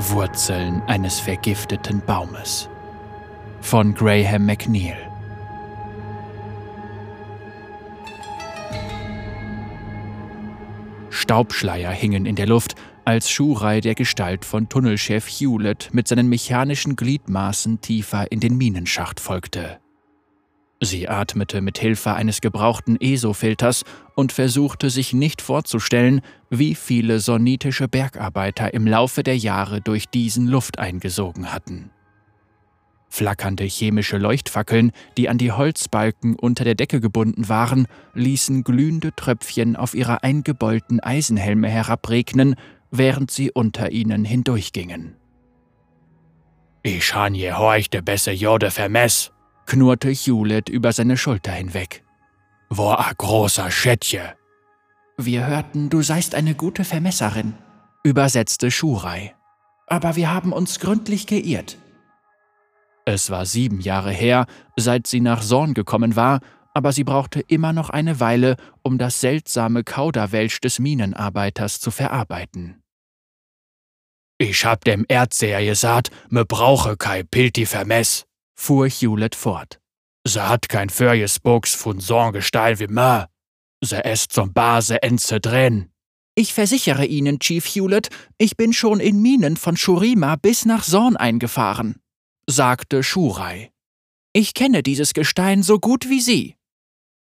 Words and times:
Wurzeln 0.00 0.80
eines 0.82 1.18
vergifteten 1.18 2.00
Baumes 2.06 2.68
von 3.60 3.94
Graham 3.94 4.46
McNeil 4.46 4.96
Staubschleier 11.10 11.90
hingen 11.90 12.26
in 12.26 12.36
der 12.36 12.46
Luft, 12.46 12.76
als 13.04 13.28
Schurei 13.28 13.80
der 13.80 13.96
Gestalt 13.96 14.44
von 14.44 14.68
Tunnelchef 14.68 15.26
Hewlett 15.26 15.88
mit 15.92 16.06
seinen 16.06 16.28
mechanischen 16.28 16.94
Gliedmaßen 16.94 17.80
tiefer 17.80 18.30
in 18.30 18.38
den 18.38 18.56
Minenschacht 18.56 19.18
folgte. 19.18 19.80
Sie 20.80 21.08
atmete 21.08 21.60
mit 21.60 21.78
Hilfe 21.78 22.14
eines 22.14 22.40
gebrauchten 22.40 23.00
ESO-Filters 23.00 23.84
und 24.14 24.30
versuchte 24.30 24.90
sich 24.90 25.12
nicht 25.12 25.42
vorzustellen, 25.42 26.20
wie 26.50 26.76
viele 26.76 27.18
sonnitische 27.18 27.88
Bergarbeiter 27.88 28.72
im 28.72 28.86
Laufe 28.86 29.24
der 29.24 29.36
Jahre 29.36 29.80
durch 29.80 30.08
diesen 30.08 30.46
Luft 30.46 30.78
eingesogen 30.78 31.52
hatten. 31.52 31.90
Flackernde 33.10 33.64
chemische 33.64 34.18
Leuchtfackeln, 34.18 34.92
die 35.16 35.28
an 35.28 35.38
die 35.38 35.50
Holzbalken 35.50 36.36
unter 36.36 36.62
der 36.62 36.74
Decke 36.74 37.00
gebunden 37.00 37.48
waren, 37.48 37.88
ließen 38.14 38.62
glühende 38.62 39.14
Tröpfchen 39.16 39.76
auf 39.76 39.94
ihre 39.94 40.22
eingebeulten 40.22 41.00
Eisenhelme 41.00 41.68
herabregnen, 41.68 42.54
während 42.90 43.30
sie 43.30 43.50
unter 43.50 43.90
ihnen 43.90 44.24
hindurchgingen. 44.24 45.16
Ich 46.82 47.14
han 47.14 47.34
je 47.34 47.52
horchte 47.52 48.02
besser 48.02 48.32
Jode 48.32 48.70
vermess, 48.70 49.32
knurrte 49.68 50.08
Hewlett 50.08 50.68
über 50.68 50.92
seine 50.92 51.16
Schulter 51.16 51.52
hinweg. 51.52 52.02
Wo 52.70 52.88
a 52.90 53.12
großer 53.16 53.70
Schätje. 53.70 54.34
Wir 55.16 55.46
hörten, 55.46 55.90
du 55.90 56.02
seist 56.02 56.34
eine 56.34 56.54
gute 56.54 56.84
Vermesserin, 56.84 57.54
übersetzte 58.02 58.70
Schurei. 58.70 59.34
Aber 59.86 60.16
wir 60.16 60.32
haben 60.32 60.52
uns 60.52 60.80
gründlich 60.80 61.26
geirrt. 61.26 61.76
Es 63.04 63.30
war 63.30 63.46
sieben 63.46 63.80
Jahre 63.80 64.10
her, 64.10 64.46
seit 64.76 65.06
sie 65.06 65.20
nach 65.20 65.42
Sorn 65.42 65.74
gekommen 65.74 66.16
war, 66.16 66.40
aber 66.74 66.92
sie 66.92 67.04
brauchte 67.04 67.40
immer 67.40 67.72
noch 67.72 67.90
eine 67.90 68.20
Weile, 68.20 68.56
um 68.82 68.98
das 68.98 69.20
seltsame 69.20 69.82
Kauderwelsch 69.82 70.60
des 70.60 70.78
Minenarbeiters 70.78 71.80
zu 71.80 71.90
verarbeiten. 71.90 72.82
Ich 74.38 74.64
hab 74.64 74.84
dem 74.84 75.04
Erdseher 75.08 75.64
gesagt, 75.64 76.10
me 76.28 76.44
brauche 76.44 76.96
kei 76.96 77.24
Pilti 77.24 77.66
vermess, 77.66 78.27
fuhr 78.58 78.88
Hewlett 78.88 79.34
fort. 79.34 79.78
Se 80.26 80.48
hat 80.48 80.68
kein 80.68 80.90
Förjes 80.90 81.38
Buchs 81.38 81.74
von 81.74 82.00
Sorn 82.00 82.32
Gestein 82.32 82.78
wie 82.78 82.88
me. 82.88 83.28
Se 83.84 84.04
esst 84.04 84.32
zum 84.32 84.52
Base 84.52 85.02
Enze 85.02 85.40
drin. 85.40 85.90
Ich 86.34 86.52
versichere 86.52 87.06
Ihnen, 87.06 87.38
Chief 87.38 87.64
Hewlett, 87.64 88.10
ich 88.38 88.56
bin 88.56 88.72
schon 88.72 89.00
in 89.00 89.22
Minen 89.22 89.56
von 89.56 89.76
Shurima 89.76 90.36
bis 90.36 90.64
nach 90.64 90.84
Sorn 90.84 91.16
eingefahren 91.16 92.00
sagte 92.48 93.02
Schurai. 93.02 93.70
Ich 94.32 94.54
kenne 94.54 94.82
dieses 94.82 95.12
Gestein 95.12 95.62
so 95.62 95.78
gut 95.78 96.08
wie 96.08 96.20
Sie. 96.20 96.56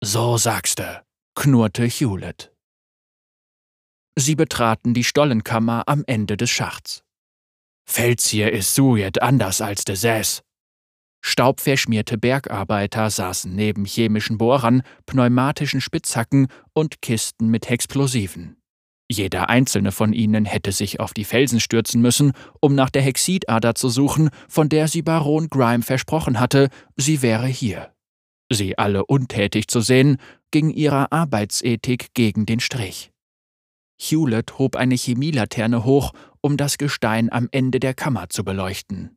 So 0.03 0.37
sagste, 0.37 1.03
knurrte 1.35 1.85
Hewlett. 1.85 2.53
Sie 4.15 4.35
betraten 4.35 4.93
die 4.93 5.03
Stollenkammer 5.03 5.83
am 5.87 6.03
Ende 6.05 6.37
des 6.37 6.51
Schachts. 6.51 7.03
Fels 7.89 8.27
hier 8.27 8.51
ist 8.51 8.75
sujet 8.75 9.21
anders 9.21 9.61
als 9.61 9.85
de 9.85 9.95
Säß. 9.95 10.43
Staubverschmierte 11.27 12.17
Bergarbeiter 12.17 13.09
saßen 13.09 13.53
neben 13.53 13.83
chemischen 13.83 14.37
Bohrern, 14.37 14.81
pneumatischen 15.05 15.81
Spitzhacken 15.81 16.47
und 16.71 17.01
Kisten 17.01 17.49
mit 17.49 17.69
Explosiven. 17.69 18.55
Jeder 19.11 19.49
einzelne 19.49 19.91
von 19.91 20.13
ihnen 20.13 20.45
hätte 20.45 20.71
sich 20.71 21.01
auf 21.01 21.13
die 21.13 21.25
Felsen 21.25 21.59
stürzen 21.59 22.01
müssen, 22.01 22.31
um 22.61 22.75
nach 22.75 22.89
der 22.89 23.01
Hexidader 23.01 23.75
zu 23.75 23.89
suchen, 23.89 24.29
von 24.47 24.69
der 24.69 24.87
sie 24.87 25.01
Baron 25.01 25.49
Grime 25.49 25.83
versprochen 25.83 26.39
hatte, 26.39 26.69
sie 26.95 27.21
wäre 27.21 27.47
hier. 27.47 27.91
Sie 28.49 28.77
alle 28.77 29.05
untätig 29.05 29.67
zu 29.67 29.81
sehen, 29.81 30.17
ging 30.51 30.69
ihrer 30.69 31.11
Arbeitsethik 31.11 32.13
gegen 32.13 32.45
den 32.45 32.61
Strich. 32.61 33.11
Hewlett 33.99 34.57
hob 34.59 34.77
eine 34.77 34.95
Chemielaterne 34.95 35.83
hoch, 35.83 36.13
um 36.39 36.55
das 36.55 36.77
Gestein 36.77 37.29
am 37.29 37.49
Ende 37.51 37.81
der 37.81 37.93
Kammer 37.93 38.29
zu 38.29 38.45
beleuchten. 38.45 39.16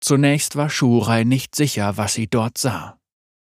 Zunächst 0.00 0.56
war 0.56 0.70
Schurei 0.70 1.24
nicht 1.24 1.54
sicher, 1.54 1.96
was 1.96 2.14
sie 2.14 2.26
dort 2.26 2.58
sah. 2.58 2.98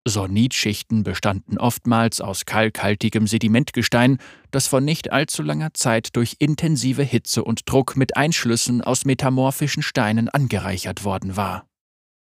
Sonitschichten 0.08 1.04
bestanden 1.04 1.58
oftmals 1.58 2.22
aus 2.22 2.46
kalkhaltigem 2.46 3.26
Sedimentgestein, 3.26 4.20
das 4.52 4.68
vor 4.68 4.80
nicht 4.80 5.12
allzu 5.12 5.42
langer 5.42 5.74
Zeit 5.74 6.16
durch 6.16 6.36
intensive 6.40 7.02
Hitze 7.02 7.44
und 7.44 7.70
Druck 7.70 7.98
mit 7.98 8.16
Einschlüssen 8.16 8.82
aus 8.82 9.06
metamorphischen 9.06 9.82
Steinen 9.82 10.30
angereichert 10.30 11.04
worden 11.04 11.36
war. 11.36 11.68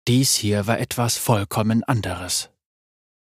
Dies 0.09 0.35
hier 0.35 0.67
war 0.67 0.81
etwas 0.81 1.19
vollkommen 1.19 1.85
anderes. 1.85 2.51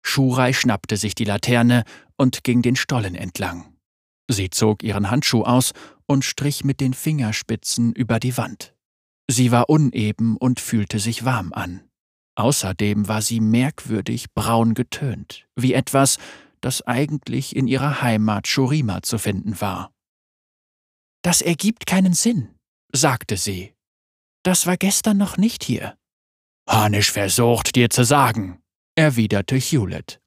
Schurei 0.02 0.54
schnappte 0.54 0.96
sich 0.96 1.14
die 1.14 1.24
Laterne 1.24 1.84
und 2.16 2.42
ging 2.42 2.62
den 2.62 2.76
Stollen 2.76 3.14
entlang. 3.14 3.74
Sie 4.28 4.48
zog 4.48 4.82
ihren 4.82 5.10
Handschuh 5.10 5.42
aus 5.42 5.72
und 6.06 6.24
strich 6.24 6.64
mit 6.64 6.80
den 6.80 6.94
Fingerspitzen 6.94 7.92
über 7.92 8.18
die 8.18 8.38
Wand. 8.38 8.74
Sie 9.30 9.52
war 9.52 9.68
uneben 9.68 10.36
und 10.36 10.58
fühlte 10.58 10.98
sich 10.98 11.24
warm 11.24 11.52
an. 11.52 11.88
Außerdem 12.34 13.08
war 13.08 13.20
sie 13.20 13.40
merkwürdig 13.40 14.32
braun 14.32 14.74
getönt, 14.74 15.46
wie 15.56 15.74
etwas, 15.74 16.18
das 16.60 16.82
eigentlich 16.82 17.54
in 17.54 17.66
ihrer 17.66 18.00
Heimat 18.00 18.48
Shurima 18.48 19.02
zu 19.02 19.18
finden 19.18 19.60
war. 19.60 19.92
Das 21.22 21.42
ergibt 21.42 21.86
keinen 21.86 22.14
Sinn, 22.14 22.54
sagte 22.92 23.36
sie. 23.36 23.74
Das 24.44 24.66
war 24.66 24.76
gestern 24.76 25.18
noch 25.18 25.36
nicht 25.36 25.64
hier. 25.64 25.96
Hanisch 26.68 27.10
versucht, 27.10 27.74
dir 27.74 27.90
zu 27.90 28.04
sagen, 28.04 28.60
erwiderte 28.94 29.56
Hewlett. 29.56 30.20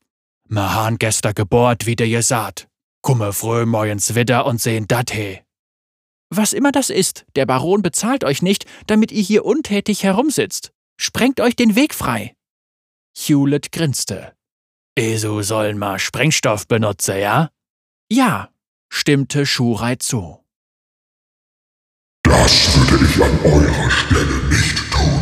Ma 0.47 0.73
han 0.73 0.97
gestern 0.97 1.33
gebohrt, 1.33 1.85
wie 1.85 1.95
der 1.95 2.09
gesagt. 2.09 2.67
Kumme 3.01 3.31
früh 3.33 3.65
morgens 3.65 4.15
wieder 4.15 4.45
und 4.45 4.61
sehen 4.61 4.87
dat 4.87 5.11
he. 5.11 5.39
Was 6.33 6.53
immer 6.53 6.71
das 6.71 6.89
ist, 6.89 7.25
der 7.35 7.45
Baron 7.45 7.81
bezahlt 7.81 8.23
euch 8.23 8.41
nicht, 8.41 8.65
damit 8.87 9.11
ihr 9.11 9.21
hier 9.21 9.43
untätig 9.43 10.03
herumsitzt. 10.03 10.71
Sprengt 10.97 11.41
euch 11.41 11.57
den 11.57 11.75
Weg 11.75 11.93
frei! 11.93 12.35
Hewlett 13.17 13.73
grinste. 13.73 14.33
Esu 14.97 15.41
sollen 15.41 15.77
mal 15.77 15.99
Sprengstoff 15.99 16.69
benutzen, 16.69 17.19
ja? 17.19 17.49
Ja, 18.09 18.49
stimmte 18.89 19.45
Schurei 19.45 19.97
zu. 19.97 20.39
Das 22.23 22.77
würde 22.77 23.05
ich 23.05 23.21
an 23.21 23.39
eurer 23.43 23.91
Stelle 23.91 24.49
nicht 24.49 24.77
tun. 24.89 25.21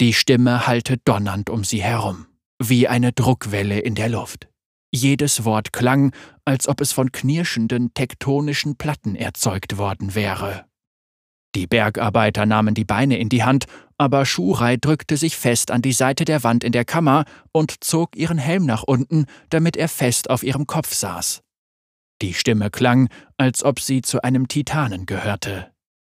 Die 0.00 0.12
Stimme 0.12 0.68
hallte 0.68 0.98
donnernd 0.98 1.50
um 1.50 1.64
sie 1.64 1.82
herum, 1.82 2.26
wie 2.62 2.86
eine 2.86 3.12
Druckwelle 3.12 3.80
in 3.80 3.96
der 3.96 4.08
Luft. 4.08 4.48
Jedes 4.90 5.44
Wort 5.44 5.72
klang, 5.72 6.12
als 6.44 6.68
ob 6.68 6.80
es 6.80 6.92
von 6.92 7.12
knirschenden 7.12 7.92
tektonischen 7.92 8.76
Platten 8.76 9.16
erzeugt 9.16 9.76
worden 9.76 10.14
wäre. 10.14 10.64
Die 11.54 11.66
Bergarbeiter 11.66 12.46
nahmen 12.46 12.74
die 12.74 12.84
Beine 12.84 13.18
in 13.18 13.28
die 13.28 13.42
Hand, 13.42 13.66
aber 13.96 14.24
Schurei 14.24 14.76
drückte 14.76 15.16
sich 15.16 15.36
fest 15.36 15.70
an 15.70 15.82
die 15.82 15.92
Seite 15.92 16.24
der 16.24 16.44
Wand 16.44 16.62
in 16.62 16.72
der 16.72 16.84
Kammer 16.84 17.24
und 17.52 17.82
zog 17.82 18.16
ihren 18.16 18.38
Helm 18.38 18.64
nach 18.64 18.82
unten, 18.82 19.26
damit 19.50 19.76
er 19.76 19.88
fest 19.88 20.30
auf 20.30 20.42
ihrem 20.42 20.66
Kopf 20.66 20.94
saß. 20.94 21.42
Die 22.22 22.34
Stimme 22.34 22.70
klang, 22.70 23.08
als 23.36 23.64
ob 23.64 23.80
sie 23.80 24.02
zu 24.02 24.22
einem 24.22 24.48
Titanen 24.48 25.06
gehörte. 25.06 25.72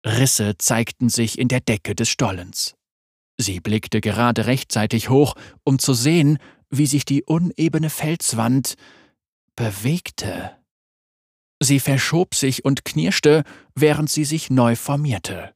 Risse 0.06 0.56
zeigten 0.58 1.08
sich 1.08 1.38
in 1.38 1.48
der 1.48 1.60
Decke 1.60 1.94
des 1.94 2.08
Stollens. 2.08 2.74
Sie 3.36 3.60
blickte 3.60 4.00
gerade 4.00 4.46
rechtzeitig 4.46 5.08
hoch, 5.08 5.34
um 5.64 5.78
zu 5.78 5.94
sehen, 5.94 6.38
wie 6.70 6.86
sich 6.86 7.04
die 7.04 7.24
unebene 7.24 7.90
Felswand 7.90 8.74
bewegte. 9.56 10.52
Sie 11.60 11.80
verschob 11.80 12.34
sich 12.34 12.64
und 12.64 12.84
knirschte, 12.84 13.42
während 13.74 14.10
sie 14.10 14.24
sich 14.24 14.50
neu 14.50 14.76
formierte. 14.76 15.52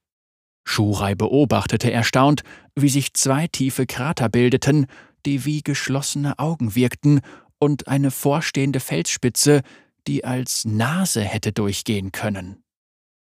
Schurei 0.65 1.15
beobachtete 1.15 1.93
erstaunt, 1.93 2.43
wie 2.75 2.89
sich 2.89 3.15
zwei 3.15 3.47
tiefe 3.47 3.87
Krater 3.87 4.29
bildeten, 4.29 4.87
die 5.27 5.45
wie 5.45 5.63
geschlossene 5.63 6.39
Augen 6.39 6.75
wirkten, 6.75 7.21
und 7.59 7.87
eine 7.87 8.11
vorstehende 8.11 8.81
Felsspitze, 8.81 9.63
die 10.09 10.25
als 10.25 10.65
Nase 10.65 11.23
hätte 11.23 11.53
durchgehen 11.53 12.11
können. 12.11 12.65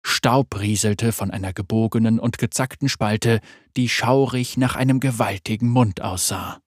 Staub 0.05 0.59
rieselte 0.59 1.13
von 1.13 1.31
einer 1.31 1.53
gebogenen 1.53 2.19
und 2.19 2.39
gezackten 2.39 2.89
Spalte, 2.89 3.41
die 3.77 3.89
schaurig 3.89 4.57
nach 4.57 4.75
einem 4.75 4.99
gewaltigen 4.99 5.69
Mund 5.69 6.01
aussah. 6.01 6.61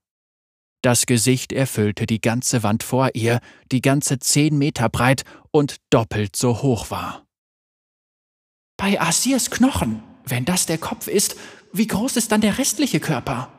Das 0.81 1.05
Gesicht 1.05 1.51
erfüllte 1.51 2.05
die 2.05 2.21
ganze 2.21 2.63
Wand 2.63 2.83
vor 2.83 3.09
ihr, 3.13 3.39
die 3.71 3.81
ganze 3.81 4.19
zehn 4.19 4.57
Meter 4.57 4.87
breit 4.89 5.23
und 5.51 5.77
doppelt 5.89 6.35
so 6.35 6.61
hoch 6.61 6.89
war. 6.89 7.25
Bei 8.77 8.99
Asirs 8.99 9.51
Knochen, 9.51 10.01
wenn 10.25 10.45
das 10.45 10.65
der 10.65 10.77
Kopf 10.77 11.07
ist, 11.07 11.35
wie 11.73 11.87
groß 11.87 12.15
ist 12.15 12.31
dann 12.31 12.41
der 12.41 12.57
restliche 12.57 13.01
Körper? 13.01 13.51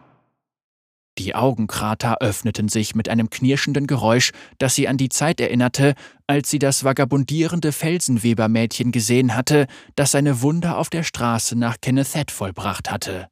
Die 1.18 1.34
Augenkrater 1.34 2.22
öffneten 2.22 2.70
sich 2.70 2.94
mit 2.94 3.10
einem 3.10 3.28
knirschenden 3.28 3.86
Geräusch, 3.86 4.32
das 4.56 4.74
sie 4.74 4.88
an 4.88 4.96
die 4.96 5.10
Zeit 5.10 5.40
erinnerte, 5.40 5.94
als 6.26 6.48
sie 6.48 6.58
das 6.58 6.84
vagabundierende 6.84 7.72
Felsenwebermädchen 7.72 8.92
gesehen 8.92 9.36
hatte, 9.36 9.66
das 9.96 10.12
seine 10.12 10.40
Wunder 10.40 10.78
auf 10.78 10.88
der 10.88 11.02
Straße 11.02 11.56
nach 11.56 11.76
Kennethet 11.82 12.30
vollbracht 12.30 12.90
hatte. 12.90 13.28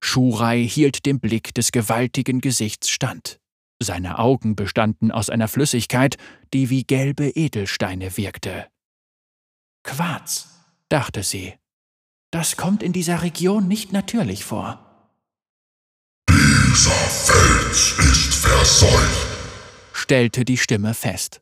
Schurai 0.00 0.66
hielt 0.66 1.06
dem 1.06 1.20
Blick 1.20 1.54
des 1.54 1.72
gewaltigen 1.72 2.40
Gesichts 2.40 2.88
stand. 2.88 3.40
Seine 3.80 4.18
Augen 4.18 4.56
bestanden 4.56 5.12
aus 5.12 5.30
einer 5.30 5.48
Flüssigkeit, 5.48 6.16
die 6.52 6.70
wie 6.70 6.84
gelbe 6.84 7.28
Edelsteine 7.28 8.16
wirkte. 8.16 8.66
Quarz, 9.84 10.48
dachte 10.88 11.22
sie. 11.22 11.54
Das 12.30 12.56
kommt 12.56 12.82
in 12.82 12.92
dieser 12.92 13.22
Region 13.22 13.68
nicht 13.68 13.92
natürlich 13.92 14.44
vor. 14.44 14.84
Dieser 16.28 16.90
Fels 16.90 17.98
ist 17.98 18.34
verseucht, 18.34 19.26
stellte 19.92 20.44
die 20.44 20.58
Stimme 20.58 20.94
fest. 20.94 21.40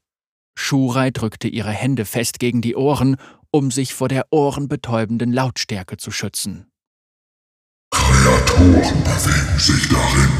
Schurai 0.57 1.11
drückte 1.11 1.49
ihre 1.49 1.73
Hände 1.73 2.05
fest 2.05 2.39
gegen 2.39 2.63
die 2.63 2.77
Ohren, 2.77 3.17
um 3.51 3.71
sich 3.71 3.95
vor 3.95 4.09
der 4.09 4.27
ohrenbetäubenden 4.31 5.33
Lautstärke 5.33 5.97
zu 5.97 6.11
schützen. 6.11 6.71
Kreaturen 8.07 9.03
bewegen 9.03 9.59
sich 9.59 9.89
darin. 9.89 10.31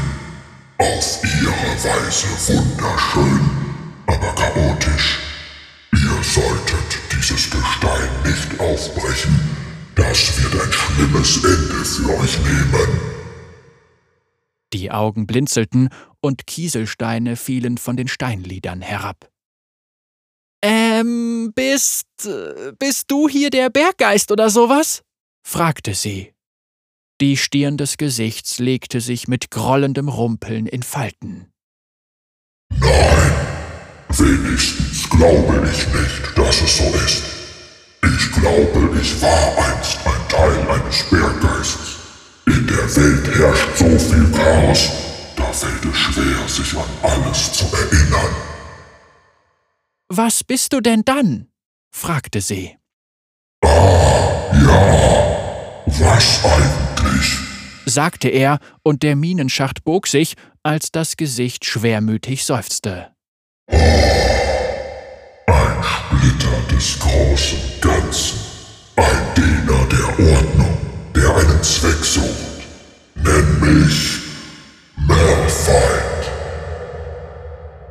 Auf 0.77 1.23
ihre 1.23 1.83
Weise 1.83 2.27
wunderschön, 2.53 3.49
aber 4.07 4.33
chaotisch. 4.35 5.19
Ihr 5.91 6.23
solltet 6.23 6.99
dieses 7.11 7.49
Gestein 7.49 8.09
nicht 8.23 8.59
aufbrechen. 8.59 9.39
Das 9.95 10.41
wird 10.41 10.61
ein 10.61 10.71
schlimmes 10.71 11.43
Ende 11.43 11.85
für 11.85 12.19
euch 12.19 12.37
nehmen. 12.39 12.99
Die 14.73 14.91
Augen 14.91 15.25
blinzelten 15.27 15.89
und 16.21 16.45
Kieselsteine 16.45 17.35
fielen 17.35 17.77
von 17.77 17.97
den 17.97 18.07
Steinliedern 18.07 18.81
herab. 18.81 19.29
Ähm, 20.61 21.51
bist. 21.55 22.07
bist 22.79 23.09
du 23.09 23.29
hier 23.29 23.49
der 23.49 23.69
Berggeist 23.69 24.31
oder 24.31 24.49
sowas? 24.49 25.01
fragte 25.43 25.93
sie. 25.93 26.33
Die 27.19 27.35
Stirn 27.35 27.77
des 27.77 27.97
Gesichts 27.97 28.59
legte 28.59 29.01
sich 29.01 29.27
mit 29.27 29.49
grollendem 29.49 30.07
Rumpeln 30.07 30.67
in 30.67 30.83
Falten. 30.83 31.47
Nein, 32.69 33.31
wenigstens 34.09 35.09
glaube 35.09 35.67
ich 35.67 35.87
nicht, 35.87 36.37
dass 36.37 36.61
es 36.61 36.77
so 36.77 36.83
ist. 36.83 37.23
Ich 38.03 38.31
glaube, 38.33 38.99
ich 39.01 39.19
war 39.19 39.57
einst 39.57 39.97
ein 40.05 40.29
Teil 40.29 40.69
eines 40.69 41.03
Berggeistes. 41.09 41.95
In 42.45 42.67
der 42.67 42.95
Welt 42.95 43.35
herrscht 43.35 43.77
so 43.77 43.97
viel 43.97 44.31
Chaos, 44.31 44.91
da 45.35 45.51
fällt 45.51 45.85
es 45.85 45.97
schwer, 45.97 46.47
sich 46.47 46.77
an 46.77 46.89
alles 47.01 47.51
zu 47.51 47.65
erinnern. 47.75 48.35
Was 50.09 50.43
bist 50.43 50.71
du 50.71 50.81
denn 50.81 51.01
dann? 51.03 51.47
fragte 51.91 52.41
sie. 52.41 52.77
Ah, 53.63 54.46
sagte 57.97 58.27
er, 58.27 58.59
und 58.83 59.01
der 59.01 59.15
Minenschacht 59.15 59.83
bog 59.83 60.05
sich, 60.05 60.35
als 60.61 60.91
das 60.91 61.17
Gesicht 61.17 61.65
schwermütig 61.65 62.45
seufzte. 62.45 63.07
Oh, 63.71 63.75
ein 65.47 65.83
Splitter 65.83 66.75
des 66.75 66.99
großen 66.99 67.57
Ganzen, 67.81 68.37
ein 68.97 69.33
Diener 69.35 69.83
der 69.89 70.09
Ordnung 70.35 70.77
der 71.15 71.35
einen 71.37 71.63
Zweck 71.63 72.05
sucht. 72.05 72.61
Nenn 73.15 73.59
mich 73.61 74.06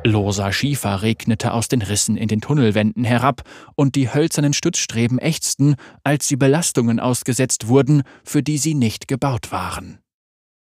Loser 0.07 0.51
Schiefer 0.51 1.01
regnete 1.01 1.53
aus 1.53 1.67
den 1.67 1.81
Rissen 1.81 2.17
in 2.17 2.27
den 2.27 2.41
Tunnelwänden 2.41 3.03
herab, 3.03 3.43
und 3.75 3.95
die 3.95 4.13
hölzernen 4.13 4.53
Stützstreben 4.53 5.19
ächzten, 5.19 5.75
als 6.03 6.27
sie 6.27 6.35
Belastungen 6.35 6.99
ausgesetzt 6.99 7.67
wurden, 7.67 8.03
für 8.23 8.41
die 8.41 8.57
sie 8.57 8.73
nicht 8.73 9.07
gebaut 9.07 9.51
waren. 9.51 9.99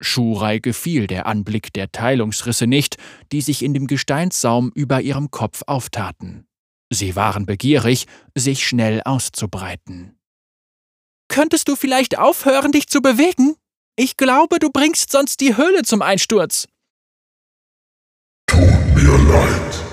Schurai 0.01 0.59
gefiel 0.59 1.07
der 1.07 1.27
Anblick 1.27 1.73
der 1.73 1.93
Teilungsrisse 1.93 2.67
nicht, 2.67 2.97
die 3.33 3.43
sich 3.43 3.63
in 3.63 3.75
dem 3.75 3.87
Gesteinssaum 3.87 4.73
über 4.75 5.01
ihrem 5.03 5.31
Kopf 5.31 5.63
auftaten. 5.67 6.47
Sie 6.91 7.17
waren 7.17 7.47
begierig, 7.47 8.07
sich 8.35 8.67
schnell 8.67 9.03
auszubreiten. 9.05 10.19
Könntest 11.29 11.69
du 11.69 11.77
vielleicht 11.77 12.19
aufhören, 12.19 12.73
dich 12.73 12.89
zu 12.89 13.01
bewegen? 13.03 13.55
Ich 13.97 14.17
glaube, 14.17 14.59
du 14.59 14.71
bringst 14.71 15.13
sonst 15.13 15.41
die 15.41 15.57
Höhle 15.57 15.83
zum 15.83 16.03
Einsturz. 16.03 16.67
Tut 18.51 18.95
mir 18.97 19.17
leid. 19.33 19.85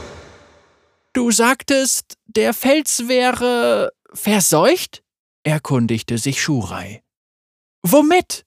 Du 1.14 1.30
sagtest, 1.30 2.16
der 2.26 2.56
Fels 2.56 3.08
wäre 3.08 3.92
verseucht? 4.14 5.04
erkundigte 5.44 6.18
sich 6.18 6.42
Schurai. 6.42 7.04
Womit? 7.84 8.46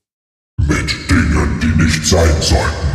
Mit 0.59 0.91
Dingen, 1.09 1.61
die 1.63 1.83
nicht 1.83 2.05
sein 2.05 2.43
sollten. 2.43 2.91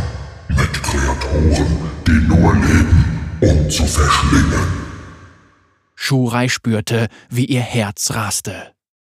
Mit 0.48 0.82
Kreaturen, 0.82 1.90
die 2.06 2.20
nur 2.28 2.54
leben, 2.54 3.20
um 3.40 3.70
zu 3.70 3.86
verschlingen. 3.86 4.68
Schurai 5.94 6.48
spürte, 6.48 7.08
wie 7.30 7.46
ihr 7.46 7.62
Herz 7.62 8.10
raste. 8.12 8.74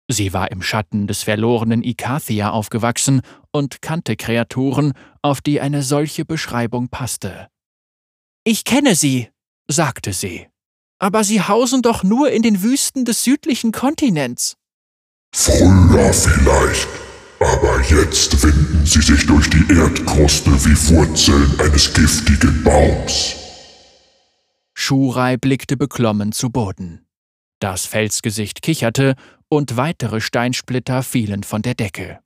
Sie 0.07 0.33
war 0.33 0.51
im 0.51 0.61
Schatten 0.61 1.07
des 1.07 1.23
verlorenen 1.23 1.83
Ikathia 1.83 2.51
aufgewachsen 2.51 3.21
und 3.51 3.81
kannte 3.81 4.15
Kreaturen, 4.15 4.94
auf 5.23 5.41
die 5.41 5.59
eine 5.59 5.81
solche 5.81 6.25
Beschreibung 6.25 6.89
passte. 6.89 7.49
Ich 8.49 8.63
kenne 8.63 8.95
sie, 8.95 9.27
sagte 9.67 10.13
sie. 10.13 10.47
Aber 10.99 11.25
sie 11.25 11.41
hausen 11.41 11.81
doch 11.81 12.03
nur 12.03 12.31
in 12.31 12.44
den 12.44 12.63
Wüsten 12.63 13.03
des 13.03 13.25
südlichen 13.25 13.73
Kontinents. 13.73 14.55
Früher 15.35 16.13
vielleicht, 16.13 16.88
aber 17.41 17.81
jetzt 17.81 18.41
winden 18.41 18.85
sie 18.85 19.01
sich 19.01 19.25
durch 19.25 19.49
die 19.49 19.65
Erdkruste 19.69 20.51
wie 20.63 20.95
Wurzeln 20.95 21.59
eines 21.59 21.94
giftigen 21.94 22.63
Baums. 22.63 23.35
Schurai 24.73 25.35
blickte 25.35 25.75
beklommen 25.75 26.31
zu 26.31 26.49
Boden. 26.49 27.05
Das 27.59 27.85
Felsgesicht 27.85 28.61
kicherte 28.61 29.15
und 29.49 29.75
weitere 29.75 30.21
Steinsplitter 30.21 31.03
fielen 31.03 31.44
von 31.44 31.63
der 31.63 31.75
Decke. 31.75 32.21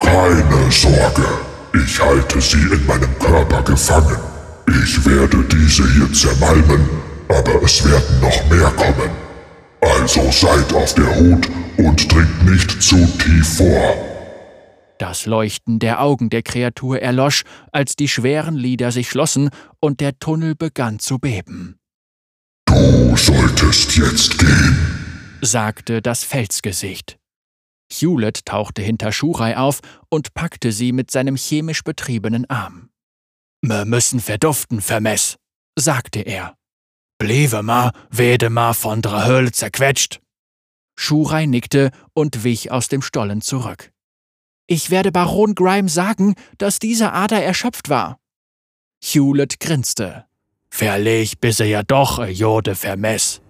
Keine 0.00 0.72
Sorge, 0.72 1.28
ich 1.74 2.00
halte 2.00 2.40
sie 2.40 2.56
in 2.56 2.84
meinem 2.86 3.16
Körper 3.20 3.62
gefangen. 3.62 4.31
Ich 4.66 5.04
werde 5.04 5.44
diese 5.44 5.90
hier 5.92 6.12
zermalmen, 6.12 6.88
aber 7.28 7.62
es 7.62 7.84
werden 7.84 8.20
noch 8.20 8.50
mehr 8.50 8.70
kommen. 8.70 9.10
Also 9.80 10.30
seid 10.30 10.72
auf 10.72 10.94
der 10.94 11.14
Hut 11.16 11.48
und 11.76 12.12
dringt 12.12 12.50
nicht 12.50 12.82
zu 12.82 12.96
tief 13.18 13.56
vor. 13.56 13.94
Das 14.98 15.26
Leuchten 15.26 15.78
der 15.78 16.00
Augen 16.00 16.30
der 16.30 16.42
Kreatur 16.42 17.00
erlosch, 17.00 17.42
als 17.72 17.96
die 17.96 18.08
schweren 18.08 18.54
Lider 18.54 18.92
sich 18.92 19.08
schlossen 19.08 19.50
und 19.80 20.00
der 20.00 20.18
Tunnel 20.18 20.54
begann 20.54 21.00
zu 21.00 21.18
beben. 21.18 21.78
Du 22.66 23.16
solltest 23.16 23.96
jetzt 23.96 24.38
gehen 24.38 24.92
sagte 25.42 26.00
das 26.00 26.24
Felsgesicht. 26.24 27.18
Hewlett 27.92 28.46
tauchte 28.46 28.80
hinter 28.80 29.12
Schurai 29.12 29.56
auf 29.58 29.80
und 30.08 30.32
packte 30.32 30.72
sie 30.72 30.92
mit 30.92 31.10
seinem 31.10 31.36
chemisch 31.36 31.82
betriebenen 31.84 32.48
Arm. 32.48 32.88
Wir 33.64 33.84
müssen 33.84 34.18
verduften, 34.18 34.80
Vermess, 34.80 35.36
sagte 35.78 36.20
er. 36.20 36.56
Bliebe 37.18 37.62
ma, 37.62 37.92
wede 38.10 38.50
ma 38.50 38.72
von 38.72 39.02
der 39.02 39.26
Höhle 39.26 39.52
zerquetscht. 39.52 40.20
Schurai 40.98 41.46
nickte 41.46 41.90
und 42.12 42.42
wich 42.42 42.72
aus 42.72 42.88
dem 42.88 43.02
Stollen 43.02 43.40
zurück. 43.40 43.92
Ich 44.66 44.90
werde 44.90 45.12
Baron 45.12 45.54
Grime 45.54 45.88
sagen, 45.88 46.34
dass 46.58 46.80
diese 46.80 47.12
Ader 47.12 47.42
erschöpft 47.42 47.88
war. 47.88 48.18
Hewlett 49.02 49.60
grinste. 49.60 50.26
Verleg 50.70 51.40
bis 51.40 51.60
er 51.60 51.66
ja 51.66 51.82
doch, 51.82 52.26
Jode 52.26 52.74
Vermess. 52.74 53.41